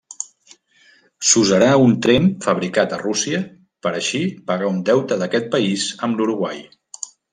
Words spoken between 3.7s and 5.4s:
per així pagar un deute